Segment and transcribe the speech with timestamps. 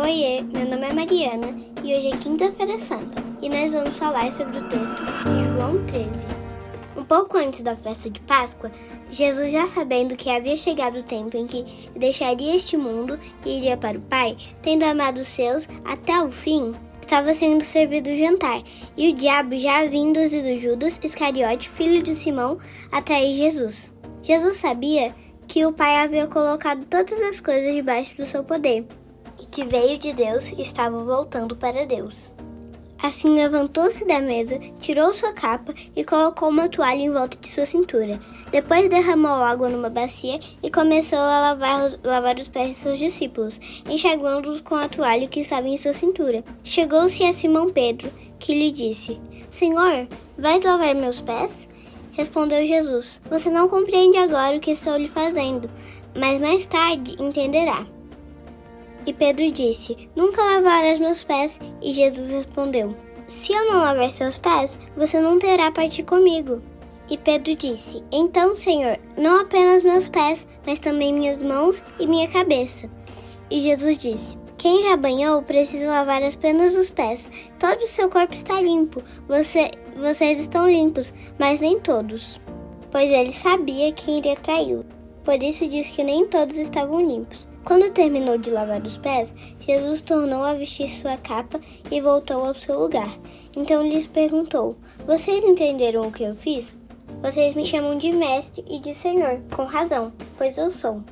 [0.00, 1.48] Oiê, meu nome é Mariana
[1.82, 6.28] e hoje é Quinta-feira Santa e nós vamos falar sobre o texto de João 13.
[6.96, 8.70] Um pouco antes da festa de Páscoa,
[9.10, 11.64] Jesus, já sabendo que havia chegado o tempo em que
[11.96, 16.76] deixaria este mundo e iria para o Pai, tendo amado os seus até o fim,
[17.00, 18.62] estava sendo servido o jantar,
[18.96, 22.58] e o diabo já havia induzido Judas Iscariote, filho de Simão,
[22.92, 23.92] a trair Jesus.
[24.22, 25.12] Jesus sabia
[25.48, 28.86] que o Pai havia colocado todas as coisas debaixo do seu poder,
[29.58, 32.32] que veio de Deus estava voltando para Deus.
[33.02, 37.66] Assim levantou-se da mesa, tirou sua capa e colocou uma toalha em volta de sua
[37.66, 38.20] cintura.
[38.52, 43.60] Depois derramou água numa bacia e começou a lavar, lavar os pés de seus discípulos,
[43.90, 46.44] enxaguando-os com a toalha que estava em sua cintura.
[46.62, 49.18] Chegou-se a Simão Pedro, que lhe disse:
[49.50, 50.06] Senhor,
[50.38, 51.68] vais lavar meus pés?
[52.12, 55.68] Respondeu Jesus: Você não compreende agora o que estou lhe fazendo,
[56.14, 57.97] mas mais tarde entenderá.
[59.08, 61.58] E Pedro disse: Nunca lavarás meus pés.
[61.80, 62.94] E Jesus respondeu:
[63.26, 66.60] Se eu não lavar seus pés, você não terá parte comigo.
[67.08, 72.28] E Pedro disse: Então, Senhor, não apenas meus pés, mas também minhas mãos e minha
[72.28, 72.86] cabeça.
[73.50, 77.30] E Jesus disse: Quem já banhou precisa lavar apenas os pés.
[77.58, 79.02] Todo o seu corpo está limpo.
[79.26, 82.38] Você, vocês estão limpos, mas nem todos.
[82.90, 84.84] Pois ele sabia quem iria traí-lo.
[85.24, 87.48] Por isso disse que nem todos estavam limpos.
[87.64, 92.54] Quando terminou de lavar os pés, Jesus tornou a vestir sua capa e voltou ao
[92.54, 93.10] seu lugar.
[93.56, 96.74] Então lhes perguntou: Vocês entenderam o que eu fiz?
[97.22, 101.02] Vocês me chamam de mestre e de senhor, com razão, pois eu sou.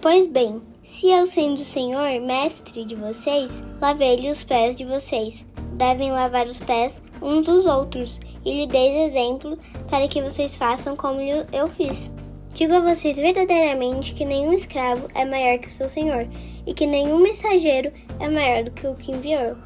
[0.00, 6.12] Pois bem, se eu sendo senhor, mestre de vocês, lavei-lhe os pés de vocês, devem
[6.12, 11.20] lavar os pés uns dos outros, e lhe dei exemplo para que vocês façam como
[11.20, 12.10] eu fiz.
[12.54, 16.28] Digo a vocês verdadeiramente que nenhum escravo é maior que o seu senhor,
[16.64, 19.56] e que nenhum mensageiro é maior do que o que enviou.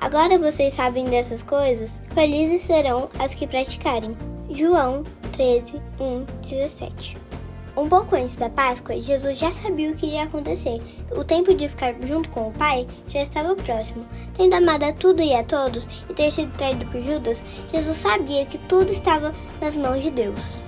[0.00, 4.16] Agora vocês sabem dessas coisas, felizes serão as que praticarem.
[4.50, 5.02] João
[5.32, 7.28] 13, 1, 17
[7.78, 10.82] um pouco antes da Páscoa, Jesus já sabia o que iria acontecer.
[11.12, 14.04] O tempo de ficar junto com o Pai já estava próximo.
[14.34, 18.44] Tendo amado a tudo e a todos e ter sido traído por Judas, Jesus sabia
[18.46, 20.60] que tudo estava nas mãos de Deus.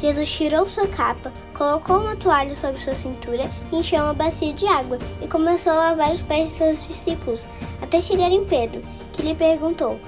[0.00, 4.66] Jesus tirou sua capa, colocou uma toalha sobre sua cintura e encheu uma bacia de
[4.66, 7.46] água e começou a lavar os pés de seus discípulos,
[7.82, 8.82] até chegar em Pedro,
[9.12, 9.98] que lhe perguntou: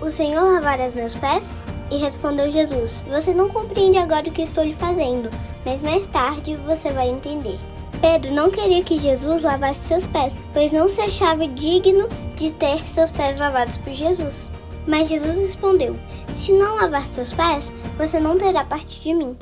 [0.00, 1.62] O Senhor lavará os meus pés?
[1.90, 5.30] E respondeu Jesus: Você não compreende agora o que estou lhe fazendo,
[5.64, 7.58] mas mais tarde você vai entender.
[8.00, 12.06] Pedro não queria que Jesus lavasse seus pés, pois não se achava digno
[12.36, 14.50] de ter seus pés lavados por Jesus.
[14.86, 15.96] Mas Jesus respondeu:
[16.34, 19.36] Se não lavar seus pés, você não terá parte de mim.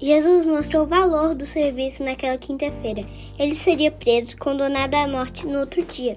[0.00, 3.04] Jesus mostrou o valor do serviço naquela quinta-feira.
[3.36, 6.16] Ele seria preso, condenado à morte no outro dia.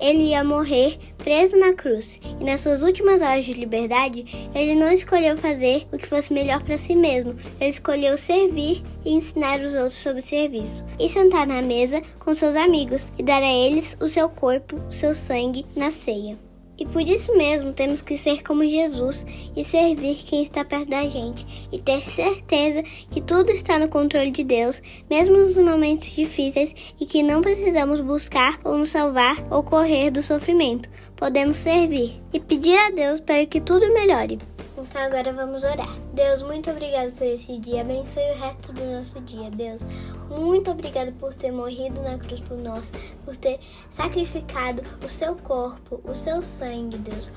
[0.00, 4.90] Ele ia morrer preso na cruz, e nas suas últimas horas de liberdade, ele não
[4.90, 9.74] escolheu fazer o que fosse melhor para si mesmo, ele escolheu servir e ensinar os
[9.74, 13.96] outros sobre o serviço, e sentar na mesa com seus amigos e dar a eles
[14.00, 16.47] o seu corpo, o seu sangue na ceia.
[16.78, 21.06] E por isso mesmo temos que ser como Jesus e servir quem está perto da
[21.08, 24.80] gente e ter certeza que tudo está no controle de Deus,
[25.10, 30.22] mesmo nos momentos difíceis e que não precisamos buscar ou nos salvar ou correr do
[30.22, 30.88] sofrimento.
[31.16, 34.38] Podemos servir e pedir a Deus para que tudo melhore.
[34.78, 35.88] Então agora vamos orar.
[36.14, 37.80] Deus, muito obrigado por esse dia.
[37.80, 39.82] Abençoe o resto do nosso dia, Deus.
[40.30, 42.92] Muito obrigado por ter morrido na cruz por nós,
[43.24, 43.58] por ter
[43.90, 47.28] sacrificado o seu corpo, o seu sangue, Deus.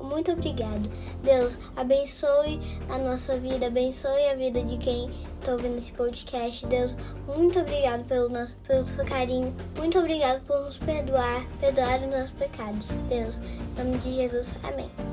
[0.00, 0.90] Muito obrigado.
[1.22, 6.66] Deus, abençoe a nossa vida, abençoe a vida de quem está ouvindo esse podcast.
[6.66, 6.96] Deus,
[7.26, 9.54] muito obrigado pelo, nosso, pelo seu carinho.
[9.76, 12.88] Muito obrigado por nos perdoar, perdoar os nossos pecados.
[13.08, 15.09] Deus, em nome de Jesus, amém.